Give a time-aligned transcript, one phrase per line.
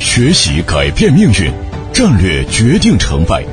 [0.00, 1.52] 学习改变命运，
[1.92, 3.44] 战略决定成败。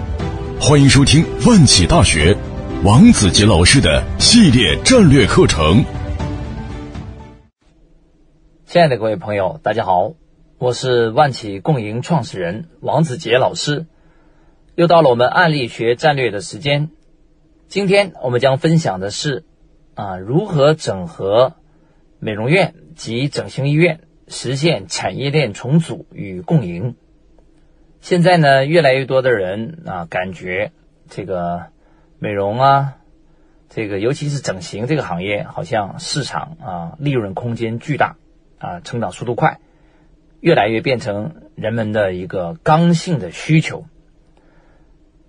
[0.61, 2.37] 欢迎收听万企大学
[2.83, 5.83] 王子杰老师的系列战略课程。
[8.67, 10.13] 亲爱的各位朋友，大家好，
[10.59, 13.87] 我是万企共赢创始人王子杰老师。
[14.75, 16.91] 又到了我们案例学战略的时间。
[17.67, 19.45] 今天我们将分享的是
[19.95, 21.53] 啊，如何整合
[22.19, 24.01] 美容院及整形医院。
[24.27, 26.95] 实现产业链重组与共赢。
[28.01, 30.71] 现在呢，越来越多的人啊，感觉
[31.09, 31.67] 这个
[32.19, 32.97] 美容啊，
[33.69, 38.17] 这个尤其是整形这个行业，好像市场啊，利润空间巨大
[38.59, 39.59] 啊，成长速度快，
[40.39, 43.85] 越来越变成人们的一个刚性的需求。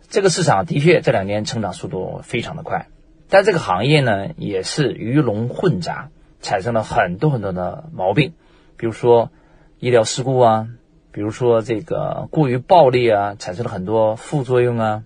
[0.09, 2.89] 这个市场的确这两年成长速度非常的快，
[3.29, 6.11] 但这个行业呢，也是鱼龙混杂，
[6.43, 8.35] 产生了很多很多的毛病。
[8.77, 9.31] 比如说
[9.79, 10.69] 医疗事故啊，
[11.13, 15.05] 比如说这个过于暴力啊，产生了很多副作用啊，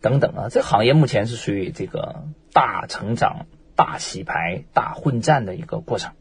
[0.00, 6.12] 等等啊，这个行业目前是属于这个大成长、大洗牌、大混战的一个过程，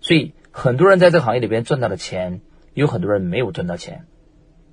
[0.00, 2.40] 所以很多人在这个行业里边赚到了钱，
[2.72, 4.06] 有很多人没有赚到钱。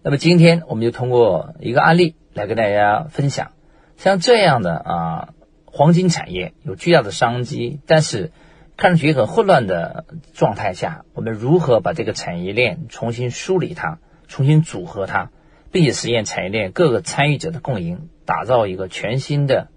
[0.03, 3.51] 那么今天我们就通过一个案例来跟大家分享，
[3.97, 5.29] 像这样的啊
[5.65, 8.31] 黄金产业有巨大的商机，但是。
[8.79, 13.99] 看上去很混乱的状态下，我们如何把这个产业链重新梳理它、
[14.29, 15.31] 重新组合它，
[15.69, 19.67] 并且实现产业链各个参与者的共赢，打造一个全新的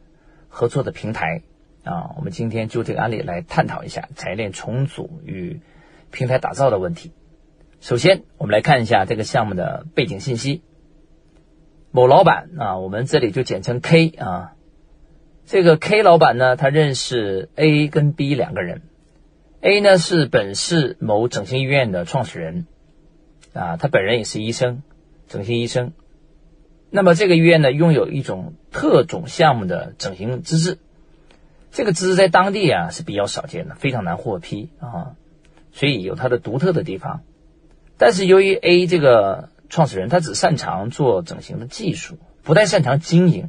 [0.47, 1.42] 合作的平台
[1.83, 2.14] 啊？
[2.17, 5.61] 我们今天就这个案例来探讨一下产业链重组与
[6.12, 7.11] 平台打造的问题。
[7.81, 10.62] 首先，我们来看一下这个项目的背景信息。
[11.91, 14.53] 某老板啊，我们这里就简称 K 啊。
[15.44, 18.83] 这个 K 老板呢，他认识 A 跟 B 两个人。
[19.64, 22.66] A 呢是本市某整形医院的创始人，
[23.52, 24.82] 啊，他本人也是医生，
[25.28, 25.92] 整形医生。
[26.91, 30.78] 那么这个医院呢，拥有一种特种项目的整形资质，
[31.70, 35.14] 这个资质在当地啊是比较少见的，非常难获批啊，
[35.70, 37.22] 所以有它的独特的地方。
[37.97, 43.48] 但是由于 A 这个创始人他只擅长做整形的技术，不太擅长经营，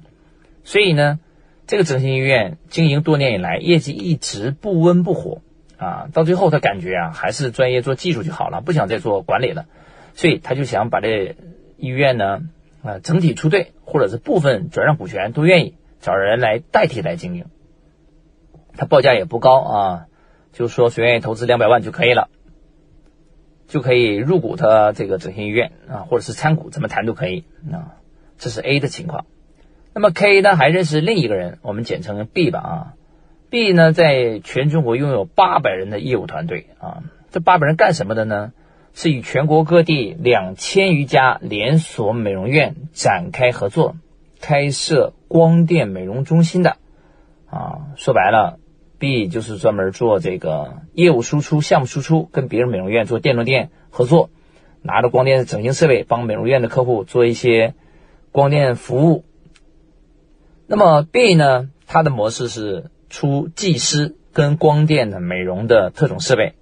[0.64, 1.20] 所以呢，
[1.66, 5.42] 这个整形医院经营多年以来，业绩一直不温不火。
[5.84, 9.66] 啊，到最后他感觉啊，还是专业做技术就好了，不想再做管理了，
[10.14, 11.36] 所以他就想把这
[11.78, 12.44] 医院呢，
[12.84, 17.46] 啊，整体出队或者是部分转让股权都愿意找人来代替来经营。
[18.78, 20.06] 他报价也不高啊，
[20.52, 22.30] 就说谁愿意投资两百万就可以了，
[23.68, 27.98] 就可以入股他这个整形医院啊，或者是参股，怎么谈都可以啊。
[28.38, 29.26] 这是 A 的情况。
[29.94, 32.94] 那么 K 呢，还认识另一个人，我们简称 B 吧啊。
[33.54, 38.52] B 呢，在全中国拥有八百人的业务团队啊，这八百人干什么的呢？
[38.96, 43.96] 是与全国各地两千余家连锁美容院展开合作，
[44.42, 46.78] 开设光电美容中心的
[47.46, 47.94] 啊。
[47.96, 48.58] 说白了
[48.98, 54.32] ，B 就是专门做这个业务输出、项目输出，跟别人美容院做电动店合作，
[54.82, 57.76] 拿着光电整形设备帮美容院的客户做一些
[58.32, 59.24] 光电服务。
[60.66, 62.86] 那么 B 呢，它的模式是。
[63.14, 66.56] 出技师跟光电的美容的特种设备，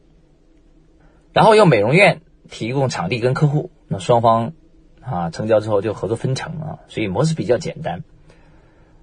[1.32, 2.20] 然后由美容院
[2.50, 4.52] 提供场地跟客户，那双方
[5.00, 8.04] 啊成交之后就合作分成啊，所以模式比较简单。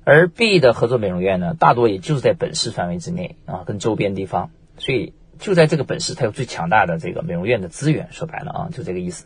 [0.04, 8.08] 而 B 的合作美容院呢，大多也就是在本市范围之内啊，跟周边地方，所以就在这个本市，它有最强大的这个美容院的资源。
[8.10, 9.24] 说白了啊，就这个意思。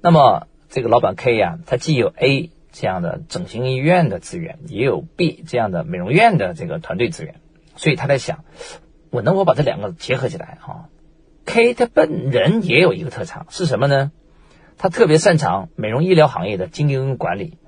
[0.00, 2.50] 那么这个老板 K 呀，他既有 A。
[2.74, 7.36] 这样的整形医院的资源，也有 B 这样的美容院的这个团队资源，
[7.76, 8.44] 所以他在想，
[9.10, 10.90] 我能否把这两个结合起来啊
[11.46, 14.10] ？K 他本人也有一个特长是什么呢？
[14.76, 17.58] 他特别擅长美容医疗行业的经营管理，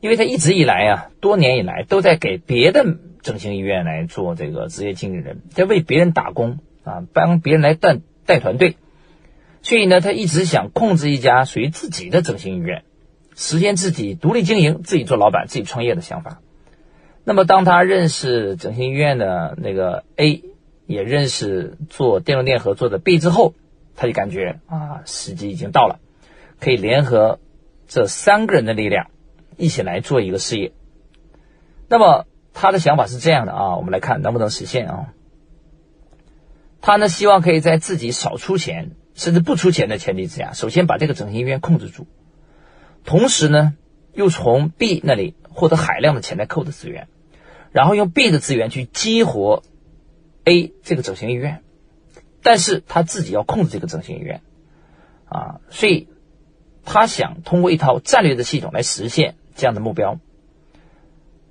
[0.00, 2.84] 因为他一直以来啊，多年以来都在给别的
[3.22, 8.76] 整形医院来做这个职业经理人，在为别人打工啊，帮别人来带带团队，
[9.60, 12.84] 所以呢，他一直想控制一家属于自己的整形医院。
[13.42, 16.42] 实现自己独立经营、自己做老板、自己创业的想法。
[17.24, 20.44] 那么，当他认识整形医院的那个 A，
[20.84, 23.54] 也认识做电动店合作的 B 之后，
[23.96, 26.00] 他就感觉啊，时机已经到了，
[26.60, 27.38] 可以联合
[27.88, 29.06] 这三个人的力量，
[29.56, 30.72] 一起来做一个事业。
[31.88, 35.14] 那么，他的想法是这样的啊，我们来看能不能实现啊？
[36.82, 42.06] 他呢，希望可以在自己少出钱，甚至不出钱的前提之下，首先把这个整形医院控制住。
[43.04, 43.74] 同时呢，
[44.12, 47.08] 又从 B 那里获得海量的潜在客户的资源，
[47.72, 49.62] 然后用 B 的资源去激活
[50.44, 51.62] A 这个整形医院，
[52.42, 54.42] 但是他自己要控制这个整形医院，
[55.28, 56.08] 啊，所以
[56.84, 60.18] 他想通过一套战略的系统来实现这样的目标，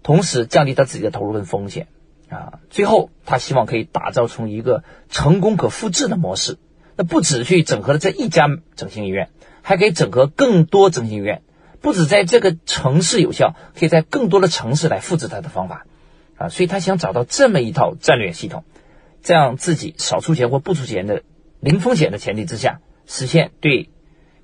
[0.03, 1.87] 同时降低他自己的投入跟风险
[2.29, 2.59] 啊。
[2.69, 6.57] 最后，他希望可以打造成一个成功可复制的模式。
[6.95, 9.29] 那不止去整合了这一家整形医院，
[9.61, 11.41] 还可以整合更多整形医院，
[11.81, 15.85] 不止在这个城市有效，可以在更多的城市来复制它的方法
[16.37, 16.49] 啊。
[16.49, 18.63] 所以他想找到这么一套战略系统，
[19.21, 21.23] 这样自己少出钱或不出钱的
[21.59, 22.81] 零风险的前提之下。
[23.11, 23.89] 实现对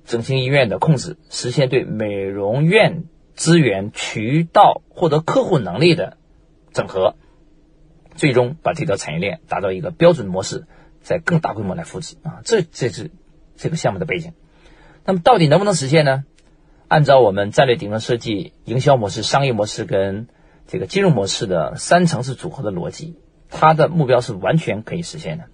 [0.04, 3.04] 整形医院的控制，实现对美容院
[3.36, 6.16] 资源、渠道、获得客户能力的
[6.72, 7.14] 整合，
[8.16, 10.66] 最终把这条产业链打造一个标准模式，
[11.00, 12.40] 在更大规模来复制啊！
[12.44, 13.12] 这这是
[13.56, 14.32] 这个项目的背景。
[15.06, 16.24] 那么到底能不能实现呢？
[16.88, 20.26] 按照我们战略顶层设计、营销模式、商业模式跟
[20.66, 23.16] 这个金融模式的三层次组合的逻辑，
[23.48, 25.44] 它的目标是完全可以实现的，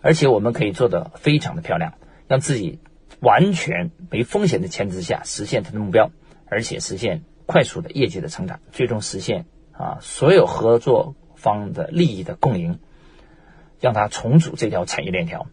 [0.00, 1.94] 而且我们可以做的非常的漂亮。
[2.28, 2.78] 让自己
[3.20, 6.10] 完全没风险的前提下实现它的目标，
[6.46, 12.78] 而且实现快速的业绩的成长，最终实现啊所有合作方的利益的共赢，
[13.80, 15.48] 让他重组这条产业链条，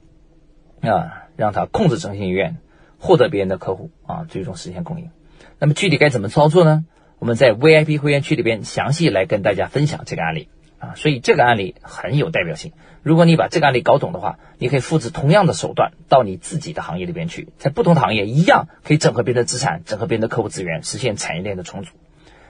[0.82, 2.58] 啊让他控制整形医院，
[3.00, 5.10] 获得别人的客户啊，最终实现共赢。
[5.58, 6.86] 那么具体该怎么操作呢？
[7.18, 10.50] 我们在 VIP 会员区里边详细来跟大家分享这个案例。
[10.78, 12.72] 啊，所以这个案例很有代表性。
[13.04, 21.92] 如果你把这个案例搞懂的话，你可以复制同样的手段到你自己的行业里边去，在不同的行业一样可以整合别人的资产，整合别人的客户资源，实现产业链的重组。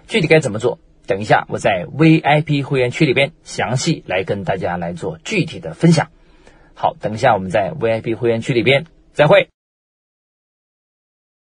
[0.07, 0.77] 具体该怎么做？
[1.07, 6.09] 等一下我在 VIP 会员区里边详细来跟大家来做具体的分享。
[6.75, 9.49] 好，等一下我们在 VIP 会员区里边再会。